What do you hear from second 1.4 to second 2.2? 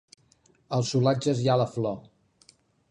hi ha la flor.